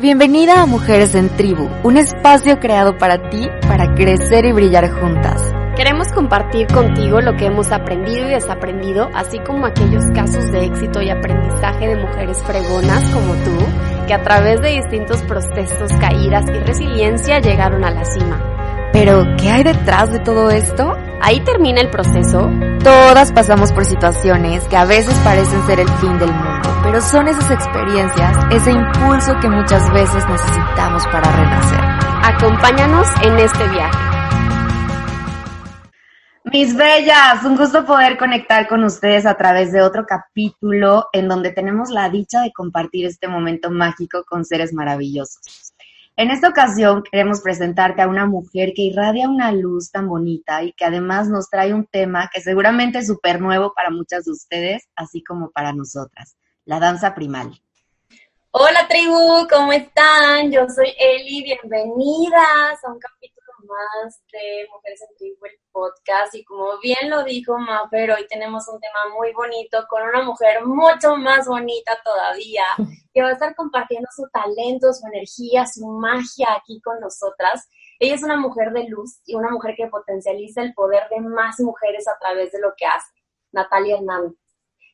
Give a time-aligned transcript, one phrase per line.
[0.00, 5.42] Bienvenida a Mujeres en Tribu, un espacio creado para ti para crecer y brillar juntas.
[5.76, 11.02] Queremos compartir contigo lo que hemos aprendido y desaprendido, así como aquellos casos de éxito
[11.02, 16.58] y aprendizaje de mujeres fregonas como tú, que a través de distintos procesos, caídas y
[16.60, 18.49] resiliencia llegaron a la cima.
[18.92, 20.96] Pero, ¿qué hay detrás de todo esto?
[21.20, 22.50] Ahí termina el proceso.
[22.82, 27.28] Todas pasamos por situaciones que a veces parecen ser el fin del mundo, pero son
[27.28, 31.80] esas experiencias, ese impulso que muchas veces necesitamos para renacer.
[32.34, 33.98] Acompáñanos en este viaje.
[36.52, 41.52] Mis bellas, un gusto poder conectar con ustedes a través de otro capítulo en donde
[41.52, 45.69] tenemos la dicha de compartir este momento mágico con seres maravillosos.
[46.20, 50.74] En esta ocasión queremos presentarte a una mujer que irradia una luz tan bonita y
[50.74, 54.86] que además nos trae un tema que seguramente es súper nuevo para muchas de ustedes,
[54.94, 57.58] así como para nosotras, la danza primal.
[58.50, 60.52] Hola tribu, ¿cómo están?
[60.52, 63.39] Yo soy Eli, bienvenidas a un capítulo
[63.70, 66.34] más de Mujeres en Tribu, el podcast.
[66.34, 70.64] Y como bien lo dijo Mafer, hoy tenemos un tema muy bonito con una mujer
[70.64, 72.64] mucho más bonita todavía,
[73.14, 77.68] que va a estar compartiendo su talento, su energía, su magia aquí con nosotras.
[77.98, 81.60] Ella es una mujer de luz y una mujer que potencializa el poder de más
[81.60, 83.12] mujeres a través de lo que hace.
[83.52, 84.38] Natalia Hernández.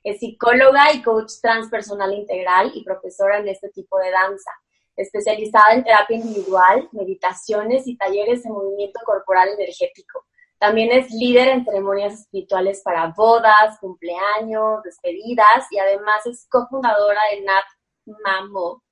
[0.02, 4.50] Es psicóloga y coach transpersonal integral y profesora en este tipo de danza
[4.96, 10.24] especializada en terapia individual, meditaciones y talleres de movimiento corporal energético.
[10.58, 17.42] También es líder en ceremonias espirituales para bodas, cumpleaños, despedidas y además es cofundadora de
[17.42, 17.64] Nat
[18.24, 18.82] Mamo,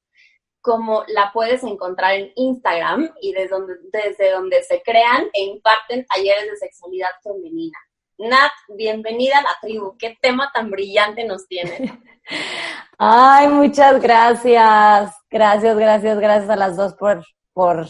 [0.61, 3.56] como la puedes encontrar en Instagram y desde
[3.93, 7.79] desde donde se crean e imparten talleres de sexualidad femenina.
[8.19, 9.97] Nat, bienvenida a la tribu.
[9.99, 12.01] Qué tema tan brillante nos tiene.
[12.99, 15.13] Ay, muchas gracias.
[15.29, 17.89] Gracias, gracias, gracias a las dos por, por,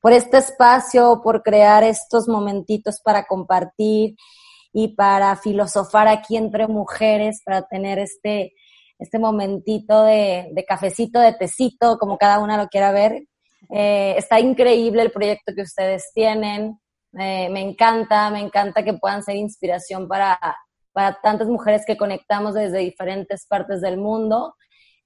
[0.00, 4.14] por este espacio, por crear estos momentitos para compartir
[4.72, 8.52] y para filosofar aquí entre mujeres, para tener este,
[9.00, 13.24] este momentito de, de cafecito, de tecito, como cada una lo quiera ver.
[13.70, 16.78] Eh, está increíble el proyecto que ustedes tienen.
[17.18, 20.38] Eh, me encanta, me encanta que puedan ser inspiración para,
[20.92, 24.56] para tantas mujeres que conectamos desde diferentes partes del mundo.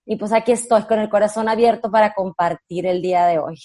[0.06, 3.58] Y pues aquí estoy con el corazón abierto para compartir el día de hoy.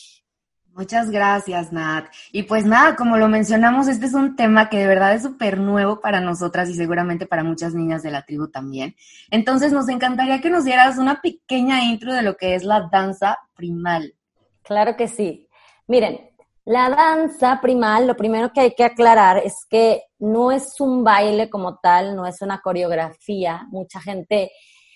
[0.75, 2.07] Muchas gracias, Nat.
[2.31, 5.59] Y pues nada, como lo mencionamos, este es un tema que de verdad es súper
[5.59, 8.95] nuevo para nosotras y seguramente para muchas niñas de la tribu también.
[9.29, 13.37] Entonces nos encantaría que nos dieras una pequeña intro de lo que es la danza
[13.55, 14.15] primal.
[14.63, 15.47] Claro que sí.
[15.85, 16.32] Miren,
[16.65, 21.49] la danza primal, lo primero que hay que aclarar es que no es un baile
[21.49, 23.67] como tal, no es una coreografía.
[23.69, 24.51] Mucha gente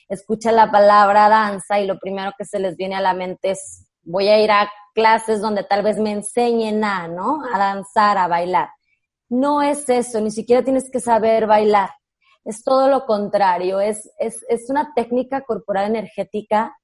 [0.07, 3.85] escucha la palabra danza y lo primero que se les viene a la mente es
[4.03, 7.41] voy a ir a clases donde tal vez me enseñen a, ¿no?
[7.53, 8.69] A danzar, a bailar.
[9.27, 11.89] No es eso, ni siquiera tienes que saber bailar.
[12.45, 16.77] Es todo lo contrario, es, es, es una técnica corporal energética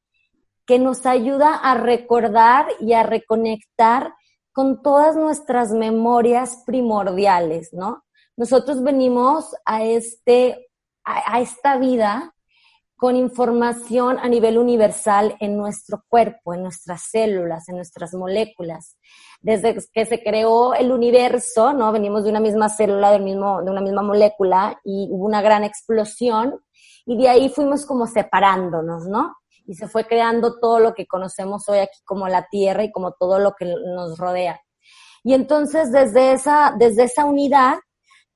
[0.66, 4.14] que nos ayuda a recordar y a reconectar
[4.54, 8.04] con todas nuestras memorias primordiales, ¿no?
[8.38, 10.70] Nosotros venimos a, este,
[11.04, 12.34] a, esta vida
[12.96, 18.98] con información a nivel universal en nuestro cuerpo, en nuestras células, en nuestras moléculas.
[19.42, 21.92] Desde que se creó el universo, ¿no?
[21.92, 25.64] Venimos de una misma célula, del mismo, de una misma molécula y hubo una gran
[25.64, 26.64] explosión
[27.06, 29.36] y de ahí fuimos como separándonos, ¿no?
[29.66, 33.14] Y se fue creando todo lo que conocemos hoy aquí como la Tierra y como
[33.14, 34.60] todo lo que nos rodea.
[35.24, 37.78] Y entonces desde esa, desde esa unidad,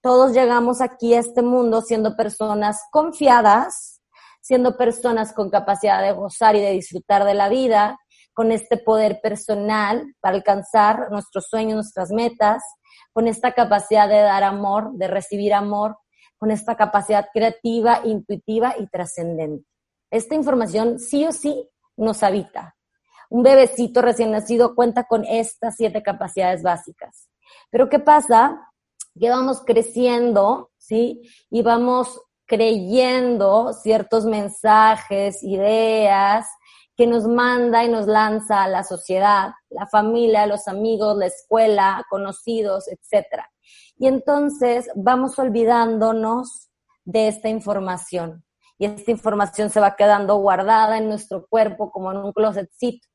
[0.01, 4.01] todos llegamos aquí a este mundo siendo personas confiadas,
[4.41, 7.97] siendo personas con capacidad de gozar y de disfrutar de la vida,
[8.33, 12.63] con este poder personal para alcanzar nuestros sueños, nuestras metas,
[13.11, 15.97] con esta capacidad de dar amor, de recibir amor,
[16.37, 19.65] con esta capacidad creativa, intuitiva y trascendente.
[20.09, 22.75] Esta información sí o sí nos habita.
[23.29, 27.29] Un bebecito recién nacido cuenta con estas siete capacidades básicas.
[27.69, 28.71] Pero ¿qué pasa?
[29.19, 31.21] Que vamos creciendo, ¿sí?
[31.49, 36.47] Y vamos creyendo ciertos mensajes, ideas
[36.95, 42.03] que nos manda y nos lanza a la sociedad, la familia, los amigos, la escuela,
[42.09, 43.43] conocidos, etc.
[43.97, 46.69] Y entonces vamos olvidándonos
[47.05, 48.46] de esta información.
[48.77, 53.07] Y esta información se va quedando guardada en nuestro cuerpo como en un closetcito.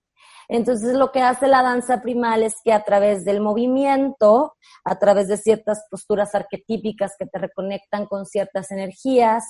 [0.48, 4.54] Entonces lo que hace la danza primal es que a través del movimiento,
[4.84, 9.44] a través de ciertas posturas arquetípicas que te reconectan con ciertas energías,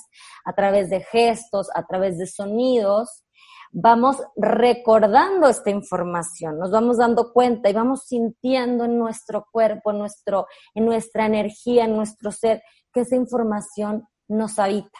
[0.45, 3.23] a través de gestos, a través de sonidos,
[3.71, 9.97] vamos recordando esta información, nos vamos dando cuenta y vamos sintiendo en nuestro cuerpo, en,
[9.97, 12.61] nuestro, en nuestra energía, en nuestro ser,
[12.93, 14.99] que esa información nos habita.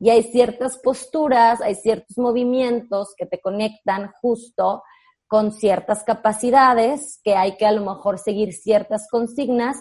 [0.00, 4.82] Y hay ciertas posturas, hay ciertos movimientos que te conectan justo
[5.28, 9.76] con ciertas capacidades, que hay que a lo mejor seguir ciertas consignas,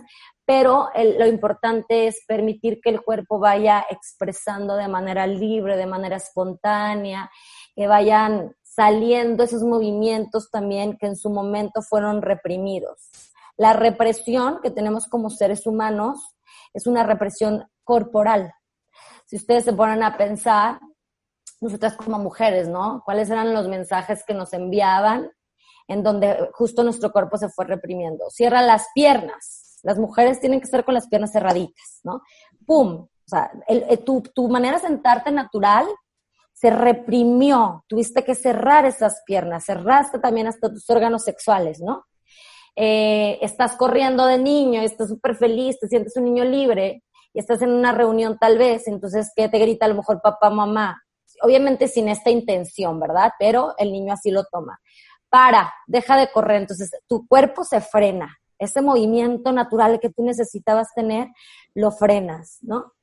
[0.45, 6.17] pero lo importante es permitir que el cuerpo vaya expresando de manera libre, de manera
[6.17, 7.31] espontánea,
[7.75, 13.09] que vayan saliendo esos movimientos también que en su momento fueron reprimidos.
[13.57, 16.35] La represión que tenemos como seres humanos
[16.73, 18.53] es una represión corporal.
[19.29, 20.79] Si ustedes se ponen a pensar,
[21.61, 23.03] nosotras como mujeres, ¿no?
[23.05, 25.29] ¿Cuáles eran los mensajes que nos enviaban
[25.87, 28.31] en donde justo nuestro cuerpo se fue reprimiendo.
[28.31, 29.79] Cierra las piernas.
[29.83, 32.23] Las mujeres tienen que estar con las piernas cerraditas, ¿no?
[32.65, 32.91] ¡Pum!
[33.01, 35.85] O sea, eh, tu, manera de sentarte natural
[36.53, 37.85] se reprimió.
[37.87, 39.65] Tuviste que cerrar esas piernas.
[39.65, 42.05] Cerraste también hasta tus órganos sexuales, ¿no?
[42.75, 47.03] Eh, estás corriendo de niño, estás súper feliz, te sientes un niño libre
[47.33, 50.49] y estás en una reunión tal vez, entonces, ¿qué te grita a lo mejor papá,
[50.49, 51.03] mamá?
[51.41, 53.31] Obviamente sin esta intención, ¿verdad?
[53.39, 54.79] Pero el niño así lo toma
[55.29, 56.61] para, deja de correr.
[56.61, 58.37] Entonces, tu cuerpo se frena.
[58.57, 61.27] Ese movimiento natural que tú necesitabas tener,
[61.73, 62.93] lo frenas, ¿no?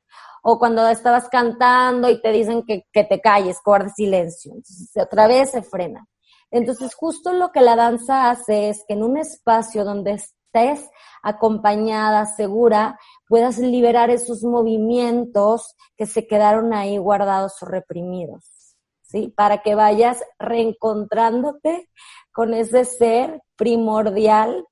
[0.42, 4.52] O cuando estabas cantando y te dicen que, que te calles, guarde silencio.
[4.52, 6.06] Entonces, otra vez se frena.
[6.50, 10.88] Entonces, justo lo que la danza hace es que en un espacio donde estés
[11.22, 18.76] acompañada, segura, puedas liberar esos movimientos que se quedaron ahí guardados o reprimidos.
[19.02, 19.32] ¿sí?
[19.36, 21.88] Para que vayas reencontrándote
[22.32, 24.66] con ese ser primordial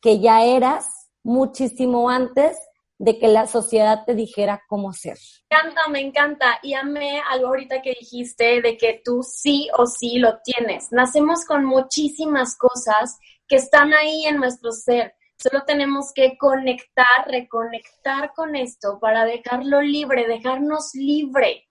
[0.00, 2.58] que ya eras muchísimo antes
[2.98, 5.18] de que la sociedad te dijera cómo ser.
[5.50, 6.58] Me encanta, me encanta.
[6.62, 10.92] Y amé algo ahorita que dijiste de que tú sí o sí lo tienes.
[10.92, 13.18] Nacemos con muchísimas cosas
[13.48, 15.14] que están ahí en nuestro ser.
[15.46, 21.68] Solo tenemos que conectar, reconectar con esto para dejarlo libre, dejarnos libre.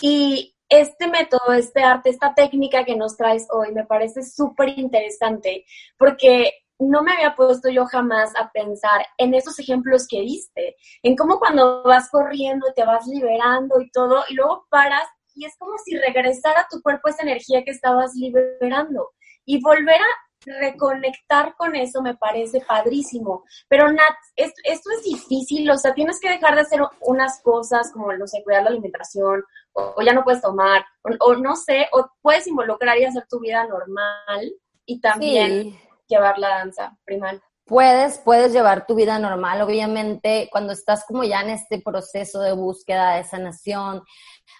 [0.00, 5.64] Y este método, este arte, esta técnica que nos traes hoy me parece súper interesante
[5.98, 11.16] porque no me había puesto yo jamás a pensar en esos ejemplos que diste, en
[11.16, 15.72] cómo cuando vas corriendo te vas liberando y todo, y luego paras y es como
[15.84, 19.10] si regresara a tu cuerpo esa energía que estabas liberando
[19.44, 23.44] y volver a reconectar con eso me parece padrísimo.
[23.68, 28.12] Pero Nat, esto, es difícil, o sea, tienes que dejar de hacer unas cosas como,
[28.12, 30.84] no sé, cuidar la alimentación, o, ya no puedes tomar,
[31.20, 34.52] o, no sé, o puedes involucrar y hacer tu vida normal
[34.86, 37.42] y también llevar la danza primal.
[37.68, 42.52] Puedes, puedes llevar tu vida normal, obviamente, cuando estás como ya en este proceso de
[42.52, 44.04] búsqueda de sanación,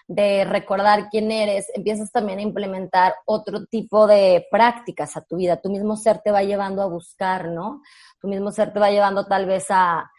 [0.07, 5.59] de recordar quién eres, empiezas también a implementar otro tipo de prácticas a tu vida.
[5.59, 7.81] Tu mismo ser te va llevando a buscar, ¿no?
[8.21, 10.11] Tu mismo ser te va llevando tal vez a,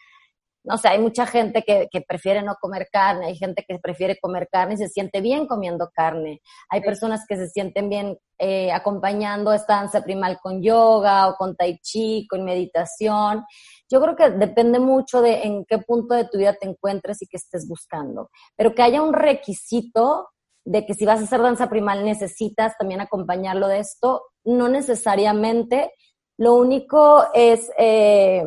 [0.62, 4.18] no sé, hay mucha gente que, que, prefiere no comer carne, hay gente que prefiere
[4.20, 6.42] comer carne y se siente bien comiendo carne.
[6.68, 11.56] Hay personas que se sienten bien eh, acompañando esta danza primal con yoga o con
[11.56, 13.44] tai chi, con meditación.
[13.90, 17.26] Yo creo que depende mucho de en qué punto de tu vida te encuentres y
[17.26, 18.30] qué estés buscando.
[18.56, 20.28] Pero que haya un requisito
[20.64, 25.92] de que si vas a hacer danza primal necesitas también acompañarlo de esto, no necesariamente.
[26.36, 27.70] Lo único es...
[27.78, 28.44] Eh,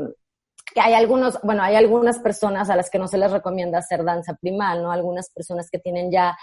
[0.73, 4.03] que hay algunos, bueno, hay algunas personas a las que no se les recomienda hacer
[4.03, 4.91] danza primal, ¿no?
[4.91, 6.37] Algunas personas que tienen ya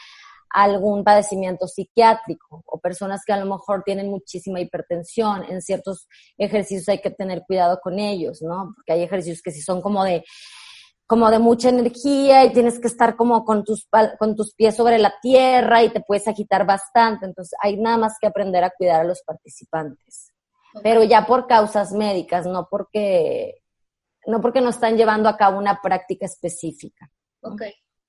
[0.51, 5.45] algún padecimiento psiquiátrico o personas que a lo mejor tienen muchísima hipertensión.
[5.49, 8.73] En ciertos ejercicios hay que tener cuidado con ellos, ¿no?
[8.75, 10.25] Porque hay ejercicios que sí son como de
[11.07, 14.97] como de mucha energía y tienes que estar como con tus, con tus pies sobre
[14.97, 17.27] la tierra y te puedes agitar bastante.
[17.27, 20.31] Entonces hay nada más que aprender a cuidar a los participantes.
[20.85, 23.60] Pero ya por causas médicas, no porque
[24.27, 27.11] no porque no están llevando a cabo una práctica específica.
[27.43, 27.63] Ok.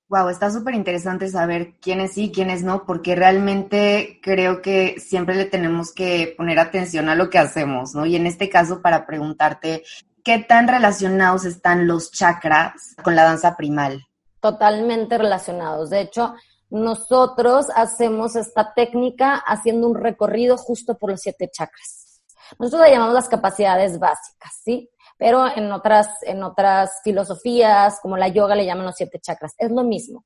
[0.09, 5.45] Wow, está súper interesante saber quiénes sí, quiénes no, porque realmente creo que siempre le
[5.45, 8.05] tenemos que poner atención a lo que hacemos, ¿no?
[8.05, 9.83] Y en este caso, para preguntarte,
[10.21, 14.05] ¿qué tan relacionados están los chakras con la danza primal?
[14.41, 15.89] Totalmente relacionados.
[15.89, 16.35] De hecho,
[16.69, 22.21] nosotros hacemos esta técnica haciendo un recorrido justo por los siete chakras.
[22.59, 24.89] Nosotros la llamamos las capacidades básicas, ¿sí?
[25.21, 29.53] Pero en otras, en otras filosofías, como la yoga, le llaman los siete chakras.
[29.55, 30.25] Es lo mismo.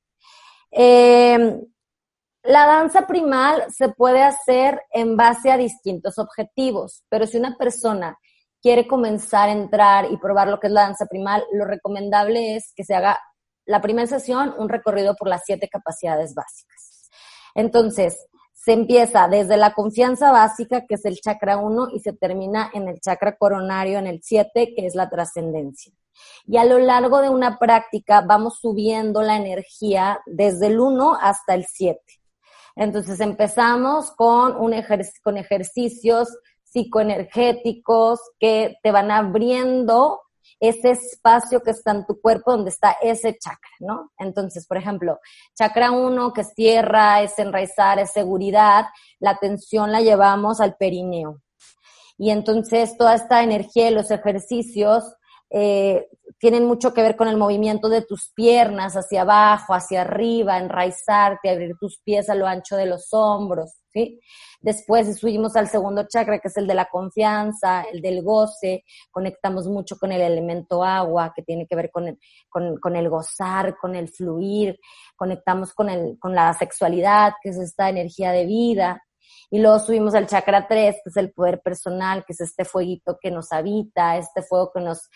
[0.70, 1.60] Eh,
[2.44, 8.16] la danza primal se puede hacer en base a distintos objetivos, pero si una persona
[8.62, 12.72] quiere comenzar a entrar y probar lo que es la danza primal, lo recomendable es
[12.74, 13.20] que se haga
[13.66, 17.10] la primera sesión un recorrido por las siete capacidades básicas.
[17.54, 18.16] Entonces,
[18.66, 22.88] se empieza desde la confianza básica, que es el chakra 1, y se termina en
[22.88, 25.92] el chakra coronario, en el 7, que es la trascendencia.
[26.48, 31.54] Y a lo largo de una práctica vamos subiendo la energía desde el 1 hasta
[31.54, 32.00] el 7.
[32.74, 34.74] Entonces empezamos con, un
[35.22, 40.22] con ejercicios psicoenergéticos que te van abriendo
[40.60, 44.12] ese espacio que está en tu cuerpo donde está ese chakra, ¿no?
[44.18, 45.18] Entonces, por ejemplo,
[45.54, 48.86] chakra 1, que es tierra, es enraizar, es seguridad,
[49.18, 51.42] la atención la llevamos al perineo.
[52.18, 55.04] Y entonces toda esta energía de los ejercicios
[55.50, 60.58] eh, tienen mucho que ver con el movimiento de tus piernas hacia abajo, hacia arriba,
[60.58, 63.74] enraizarte, abrir tus pies a lo ancho de los hombros,
[64.60, 69.68] Después subimos al segundo chakra, que es el de la confianza, el del goce, conectamos
[69.68, 73.76] mucho con el elemento agua, que tiene que ver con el, con, con el gozar,
[73.76, 74.78] con el fluir,
[75.14, 79.02] conectamos con, el, con la sexualidad, que es esta energía de vida,
[79.50, 83.18] y luego subimos al chakra 3, que es el poder personal, que es este fueguito
[83.20, 85.08] que nos habita, este fuego que nos,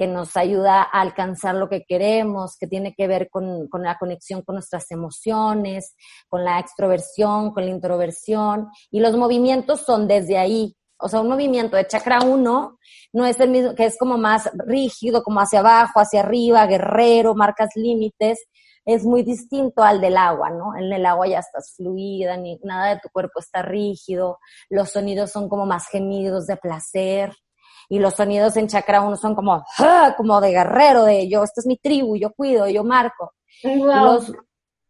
[0.00, 3.98] que nos ayuda a alcanzar lo que queremos, que tiene que ver con, con, la
[3.98, 5.94] conexión con nuestras emociones,
[6.26, 8.70] con la extroversión, con la introversión.
[8.90, 10.74] Y los movimientos son desde ahí.
[10.98, 12.78] O sea, un movimiento de chakra 1
[13.12, 17.34] no es el mismo, que es como más rígido, como hacia abajo, hacia arriba, guerrero,
[17.34, 18.38] marcas límites
[18.86, 20.74] es muy distinto al del agua, ¿no?
[20.78, 24.38] En el agua ya estás fluida, ni nada de tu cuerpo está rígido,
[24.70, 27.34] los sonidos son como más gemidos de placer
[27.90, 30.14] y los sonidos en chakra uno son como, ¡ah!
[30.16, 33.34] como de guerrero, de yo, esta es mi tribu, yo cuido, yo marco.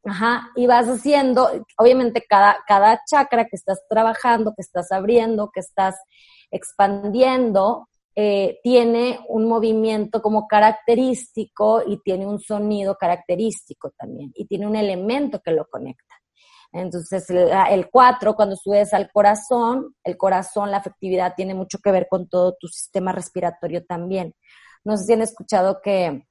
[0.04, 5.60] ajá, y vas haciendo, obviamente cada, cada chakra que estás trabajando, que estás abriendo, que
[5.60, 5.96] estás
[6.50, 14.66] expandiendo, eh, tiene un movimiento como característico y tiene un sonido característico también y tiene
[14.66, 16.19] un elemento que lo conecta.
[16.72, 22.06] Entonces, el 4, cuando subes al corazón, el corazón, la afectividad tiene mucho que ver
[22.08, 24.34] con todo tu sistema respiratorio también.
[24.84, 26.26] No sé si han escuchado que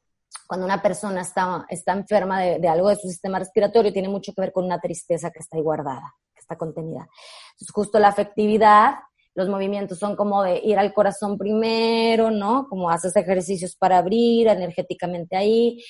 [0.48, 4.34] cuando una persona está, está enferma de, de algo de su sistema respiratorio, tiene mucho
[4.34, 7.08] que ver con una tristeza que está ahí guardada, que está contenida.
[7.52, 8.96] Entonces, justo la afectividad
[9.40, 12.68] los movimientos son como de ir al corazón primero, ¿no?
[12.68, 15.82] Como haces ejercicios para abrir energéticamente ahí.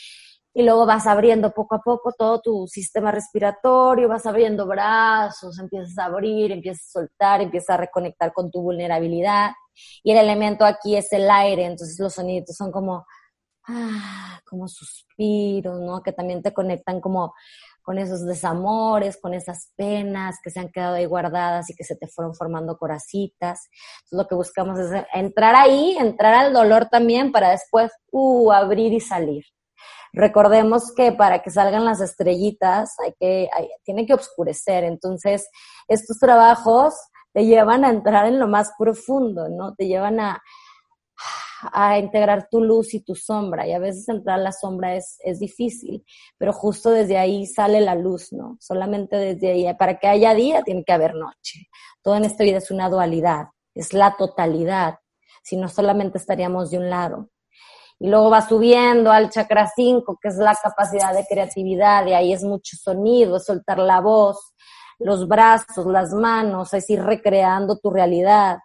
[0.53, 5.97] Y luego vas abriendo poco a poco todo tu sistema respiratorio, vas abriendo brazos, empiezas
[5.99, 9.51] a abrir, empiezas a soltar, empiezas a reconectar con tu vulnerabilidad.
[10.03, 13.05] Y el elemento aquí es el aire, entonces los sonidos son como,
[13.67, 16.01] ah, como suspiros, ¿no?
[16.01, 17.33] Que también te conectan como
[17.89, 21.95] con esos desamores, con esas penas que se han quedado ahí guardadas y que se
[21.95, 23.67] te fueron formando coracitas.
[24.03, 28.93] Entonces lo que buscamos es entrar ahí, entrar al dolor también para después, uh, abrir
[28.93, 29.43] y salir.
[30.13, 34.83] Recordemos que para que salgan las estrellitas hay que, hay, tiene que oscurecer.
[34.83, 35.49] Entonces,
[35.87, 36.95] estos trabajos
[37.33, 39.75] te llevan a entrar en lo más profundo, ¿no?
[39.75, 40.41] Te llevan a,
[41.71, 43.67] a integrar tu luz y tu sombra.
[43.67, 46.03] Y a veces entrar a la sombra es, es difícil,
[46.37, 48.57] pero justo desde ahí sale la luz, ¿no?
[48.59, 49.73] Solamente desde ahí.
[49.75, 51.67] Para que haya día, tiene que haber noche.
[52.01, 54.99] Todo en esta vida es una dualidad, es la totalidad.
[55.43, 57.29] Si no, solamente estaríamos de un lado.
[57.99, 62.33] Y luego va subiendo al chakra 5, que es la capacidad de creatividad, y ahí
[62.33, 64.53] es mucho sonido, es soltar la voz,
[64.99, 68.59] los brazos, las manos, es ir recreando tu realidad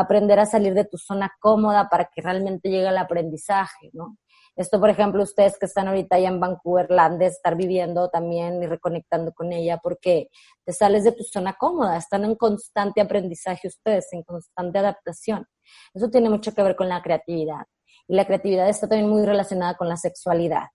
[0.00, 4.18] aprender a salir de tu zona cómoda para que realmente llegue el aprendizaje, ¿no?
[4.54, 8.62] Esto, por ejemplo, ustedes que están ahorita allá en Vancouver, Land, de estar viviendo también
[8.62, 10.28] y reconectando con ella, porque
[10.64, 15.46] te sales de tu zona cómoda, están en constante aprendizaje ustedes, en constante adaptación.
[15.92, 17.66] Eso tiene mucho que ver con la creatividad.
[18.08, 20.68] Y la creatividad está también muy relacionada con la sexualidad.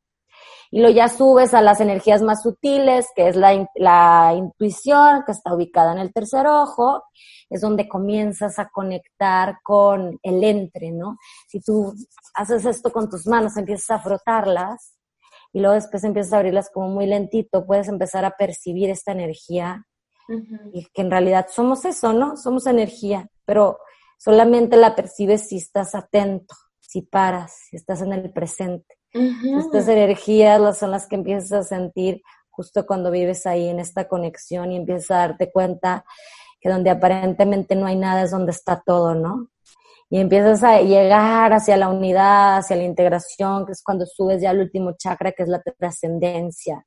[0.74, 5.34] Y lo ya subes a las energías más sutiles, que es la, la intuición, que
[5.34, 7.04] está ubicada en el tercer ojo,
[7.50, 11.18] es donde comienzas a conectar con el entre, ¿no?
[11.50, 11.94] Si tú
[12.34, 14.98] haces esto con tus manos, empiezas a frotarlas
[15.52, 19.86] y luego después empiezas a abrirlas como muy lentito, puedes empezar a percibir esta energía
[20.72, 22.38] y que en realidad somos eso, ¿no?
[22.38, 23.80] Somos energía, pero
[24.18, 26.56] solamente la percibes si estás atento,
[26.91, 28.98] si paras, si estás en el presente.
[29.13, 34.74] Estas energías son las que empiezas a sentir justo cuando vives ahí en esta conexión
[34.74, 36.03] y empiezas a darte cuenta
[36.60, 39.48] que donde aparentemente no hay nada es donde está todo, ¿no?
[40.10, 44.50] Y empiezas a llegar hacia la unidad, hacia la integración, que es cuando subes ya
[44.50, 46.86] al último chakra, que es la trascendencia.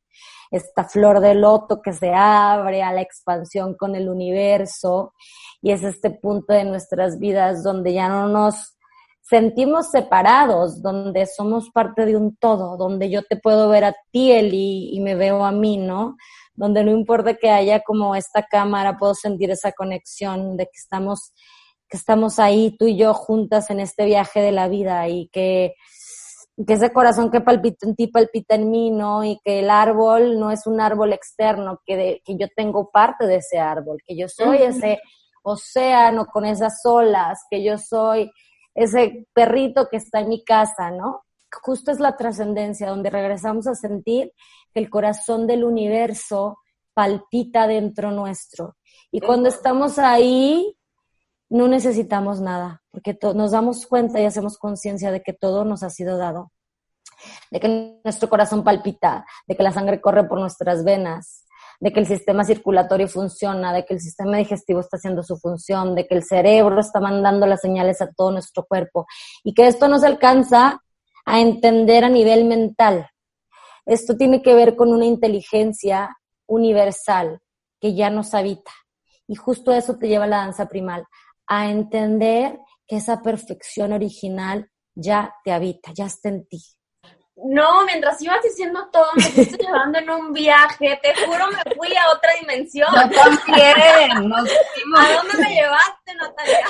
[0.51, 5.15] Esta flor de loto que se abre a la expansión con el universo.
[5.63, 8.75] Y es este punto de nuestras vidas donde ya no nos
[9.25, 14.31] sentimos separados, donde somos parte de un todo, donde yo te puedo ver a ti,
[14.31, 16.17] Eli, y me veo a mí, ¿no?
[16.55, 21.33] Donde no importa que haya como esta cámara, puedo sentir esa conexión de que estamos,
[21.89, 25.75] que estamos ahí, tú y yo juntas en este viaje de la vida y que,
[26.67, 29.25] que ese corazón que palpita en ti palpita en mí, ¿no?
[29.25, 33.37] Y que el árbol no es un árbol externo, que, que yo tengo parte de
[33.37, 34.99] ese árbol, que yo soy ese
[35.43, 38.31] océano con esas olas, que yo soy
[38.75, 41.25] ese perrito que está en mi casa, ¿no?
[41.63, 44.33] Justo es la trascendencia, donde regresamos a sentir
[44.73, 46.59] que el corazón del universo
[46.95, 48.77] palpita dentro nuestro.
[49.11, 50.77] Y cuando estamos ahí,
[51.49, 55.91] no necesitamos nada, porque nos damos cuenta y hacemos conciencia de que todo nos ha
[55.91, 56.51] sido dado,
[57.51, 61.44] de que nuestro corazón palpita, de que la sangre corre por nuestras venas,
[61.81, 65.95] de que el sistema circulatorio funciona, de que el sistema digestivo está haciendo su función,
[65.95, 69.07] de que el cerebro está mandando las señales a todo nuestro cuerpo
[69.43, 70.81] y que esto nos alcanza
[71.25, 73.09] a entender a nivel mental.
[73.87, 76.17] Esto tiene que ver con una inteligencia
[76.47, 77.41] universal
[77.81, 78.73] que ya nos habita.
[79.27, 81.07] Y justo eso te lleva a la danza primal,
[81.47, 86.63] a entender que esa perfección original ya te habita, ya está en ti.
[87.37, 90.99] No, mientras ibas diciendo todo, me fuiste llevando en un viaje.
[91.03, 92.89] Te juro, me fui a otra dimensión.
[92.95, 93.75] No también,
[94.33, 96.67] ¿A dónde me llevaste, Natalia?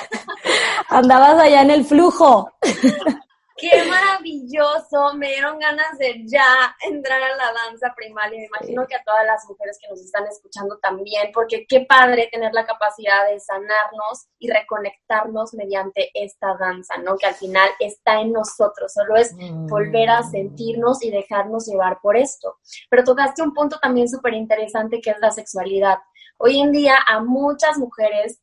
[0.89, 2.51] Andabas allá en el flujo.
[3.57, 6.45] Qué maravilloso, me dieron ganas de ya
[6.81, 10.01] entrar a la danza primal y me imagino que a todas las mujeres que nos
[10.01, 16.57] están escuchando también, porque qué padre tener la capacidad de sanarnos y reconectarnos mediante esta
[16.59, 17.17] danza, ¿no?
[17.17, 19.33] Que al final está en nosotros, solo es
[19.69, 22.59] volver a sentirnos y dejarnos llevar por esto.
[22.91, 25.99] Pero tocaste un punto también súper interesante que es la sexualidad.
[26.39, 28.41] Hoy en día a muchas mujeres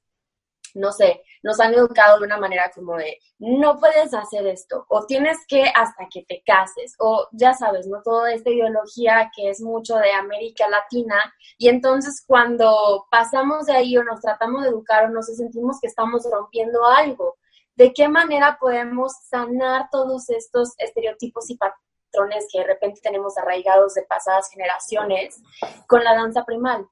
[0.75, 5.05] no sé, nos han educado de una manera como de, no puedes hacer esto, o
[5.05, 8.01] tienes que hasta que te cases, o ya sabes, ¿no?
[8.03, 11.15] Toda esta ideología que es mucho de América Latina,
[11.57, 15.87] y entonces cuando pasamos de ahí o nos tratamos de educar o nos sentimos que
[15.87, 17.37] estamos rompiendo algo,
[17.75, 23.93] ¿de qué manera podemos sanar todos estos estereotipos y patrones que de repente tenemos arraigados
[23.95, 25.41] de pasadas generaciones
[25.87, 26.87] con la danza primal?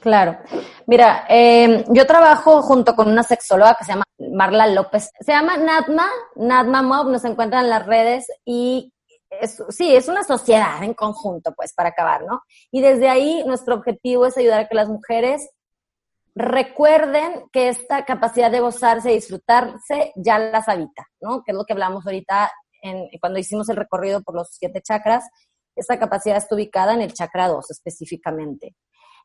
[0.00, 0.38] Claro.
[0.86, 5.10] Mira, em, yo trabajo junto con una sexóloga que se llama Marla López.
[5.20, 8.92] Se llama Nadma, Nadma Mob, nos encuentran en las redes y
[9.68, 12.42] sí, es una sociedad en conjunto, pues, para acabar, ¿no?
[12.70, 15.50] Y desde ahí nuestro objetivo es ayudar a que las mujeres
[16.34, 21.42] recuerden que esta capacidad de gozarse y disfrutarse ya las habita, ¿no?
[21.42, 22.50] Que es lo que hablamos ahorita
[22.82, 25.24] en, cuando hicimos el recorrido por los siete chakras.
[25.74, 28.76] Esta capacidad está ubicada en el chakra 2 específicamente.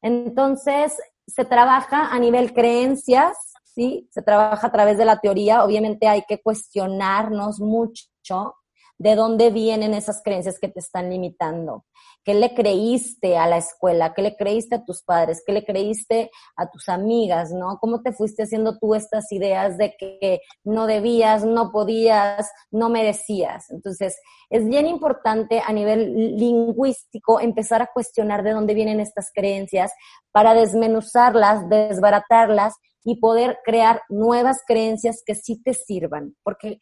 [0.03, 4.07] Entonces, se trabaja a nivel creencias, ¿sí?
[4.11, 5.63] Se trabaja a través de la teoría.
[5.63, 8.55] Obviamente hay que cuestionarnos mucho
[8.99, 11.85] de dónde vienen esas creencias que te están limitando.
[12.23, 14.13] ¿Qué le creíste a la escuela?
[14.13, 15.43] ¿Qué le creíste a tus padres?
[15.45, 17.51] ¿Qué le creíste a tus amigas?
[17.51, 17.77] ¿No?
[17.81, 23.69] ¿Cómo te fuiste haciendo tú estas ideas de que no debías, no podías, no merecías?
[23.71, 24.17] Entonces,
[24.49, 29.91] es bien importante a nivel lingüístico empezar a cuestionar de dónde vienen estas creencias
[30.31, 36.37] para desmenuzarlas, desbaratarlas y poder crear nuevas creencias que sí te sirvan.
[36.41, 36.79] Porque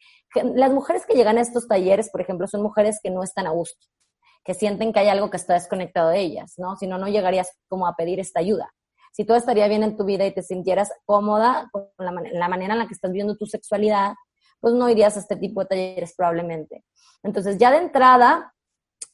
[0.54, 3.50] las mujeres que llegan a estos talleres, por ejemplo, son mujeres que no están a
[3.50, 3.88] gusto
[4.44, 6.76] que sienten que hay algo que está desconectado de ellas, ¿no?
[6.76, 8.72] Si no, no llegarías como a pedir esta ayuda.
[9.12, 12.78] Si todo estaría bien en tu vida y te sintieras cómoda con la, manera en
[12.78, 14.14] la que estás viendo tu sexualidad,
[14.58, 16.84] pues no irías a este tipo de talleres probablemente.
[17.22, 18.54] Entonces, ya de entrada,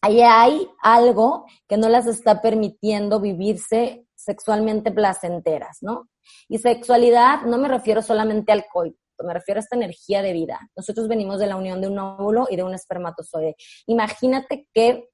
[0.01, 6.09] ahí hay algo que no las está permitiendo vivirse sexualmente placenteras, ¿no?
[6.49, 10.61] Y sexualidad no me refiero solamente al coito, me refiero a esta energía de vida.
[10.77, 13.57] Nosotros venimos de la unión de un óvulo y de un espermatozoide.
[13.87, 15.09] Imagínate que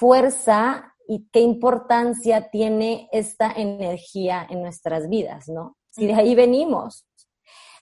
[0.00, 5.76] fuerza y qué importancia tiene esta energía en nuestras vidas, ¿no?
[5.90, 7.04] Si de ahí venimos,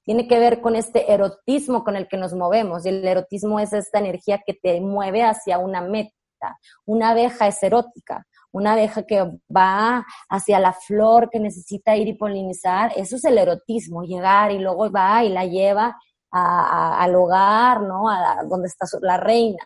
[0.04, 2.84] tiene que ver con este erotismo con el que nos movemos.
[2.84, 6.58] Y el erotismo es esta energía que te mueve hacia una meta.
[6.86, 8.26] Una abeja es erótica.
[8.50, 9.22] Una abeja que
[9.54, 14.58] va hacia la flor que necesita ir y polinizar, eso es el erotismo, llegar y
[14.58, 15.94] luego va y la lleva
[16.30, 18.08] al hogar, ¿no?
[18.08, 19.58] A donde está la reina.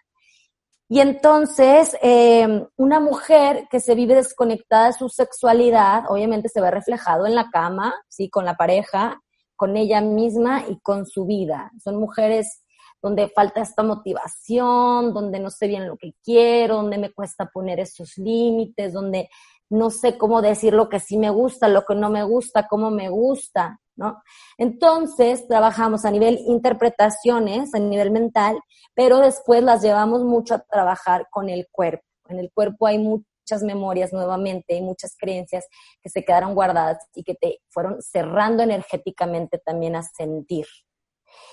[0.92, 6.70] Y entonces, eh, una mujer que se vive desconectada de su sexualidad, obviamente se ve
[6.70, 8.28] reflejado en la cama, ¿sí?
[8.28, 9.18] Con la pareja,
[9.56, 11.72] con ella misma y con su vida.
[11.82, 12.62] Son mujeres
[13.00, 17.80] donde falta esta motivación, donde no sé bien lo que quiero, donde me cuesta poner
[17.80, 19.30] esos límites, donde
[19.70, 22.90] no sé cómo decir lo que sí me gusta, lo que no me gusta, cómo
[22.90, 24.22] me gusta, ¿no?
[24.58, 28.60] Entonces, trabajamos a nivel interpretaciones, a nivel mental,
[28.94, 32.04] pero después las llevamos mucho a trabajar con el cuerpo.
[32.28, 35.66] En el cuerpo hay muchas memorias nuevamente, hay muchas creencias
[36.00, 40.66] que se quedaron guardadas y que te fueron cerrando energéticamente también a sentir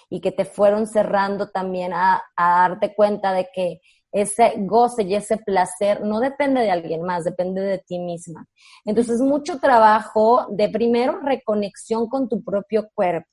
[0.10, 5.16] y que te fueron cerrando también a, a darte cuenta de que ese goce y
[5.16, 8.48] ese placer no depende de alguien más, depende de ti misma.
[8.86, 13.28] Entonces, mucho trabajo de primero reconexión con tu propio cuerpo,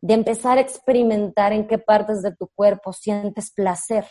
[0.00, 4.06] de empezar a experimentar en qué partes de tu cuerpo sientes placer.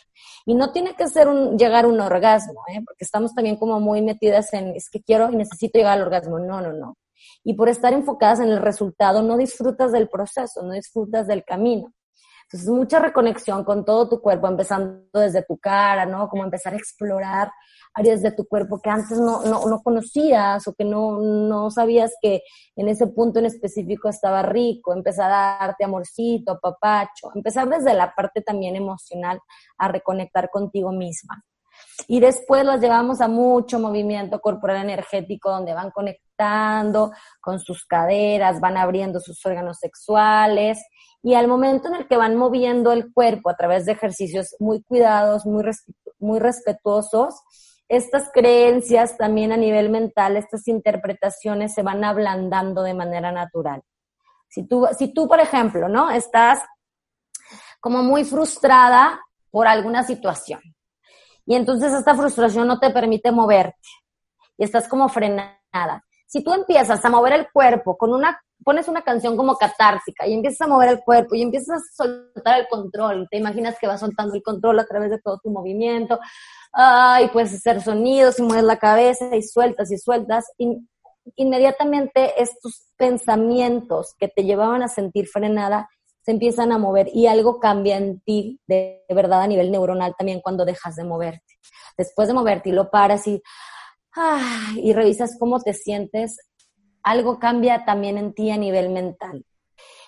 [0.45, 2.82] Y no tiene que ser un, llegar a un orgasmo, ¿eh?
[2.86, 6.39] porque estamos también como muy metidas en, es que quiero y necesito llegar al orgasmo.
[6.39, 6.98] No, no, no.
[7.43, 11.93] Y por estar enfocadas en el resultado, no disfrutas del proceso, no disfrutas del camino.
[12.45, 16.29] Entonces, mucha reconexión con todo tu cuerpo, empezando desde tu cara, ¿no?
[16.29, 17.51] Como empezar a explorar
[17.95, 22.13] áreas de tu cuerpo que antes no, no, no conocías o que no, no sabías
[22.21, 22.43] que
[22.75, 28.13] en ese punto en específico estaba rico, empezar a darte amorcito, papacho, empezar desde la
[28.13, 29.39] parte también emocional
[29.79, 31.43] a reconectar contigo misma.
[32.08, 38.60] Y después las llevamos a mucho movimiento corporal energético donde van conectando con sus caderas,
[38.60, 40.79] van abriendo sus órganos sexuales
[41.25, 44.83] y al momento en el que van moviendo el cuerpo a través de ejercicios muy
[44.83, 45.63] cuidados, muy,
[46.19, 47.41] muy respetuosos,
[47.89, 53.81] estas creencias también a nivel mental, estas interpretaciones se van ablandando de manera natural.
[54.49, 56.11] Si tú, si tú, por ejemplo, ¿no?
[56.11, 56.59] Estás
[57.79, 60.61] como muy frustrada por alguna situación
[61.47, 63.89] y entonces esta frustración no te permite moverte
[64.59, 66.04] y estás como frenada.
[66.36, 70.34] Si tú empiezas a mover el cuerpo con una pones una canción como catártica y
[70.34, 74.02] empiezas a mover el cuerpo y empiezas a soltar el control, te imaginas que vas
[74.02, 76.19] soltando el control a través de todo tu movimiento,
[77.21, 80.86] y puedes hacer sonidos y mueves la cabeza y sueltas y sueltas, y
[81.38, 85.88] inmediatamente estos pensamientos que te llevaban a sentir frenada
[86.26, 90.41] se empiezan a mover y algo cambia en ti de, verdad a nivel neuronal también
[90.41, 91.54] cuando dejas de moverte.
[91.98, 93.41] Después de moverte y lo paras y,
[94.75, 96.38] y revisas cómo te sientes,
[97.04, 99.45] algo cambia también en ti a nivel mental.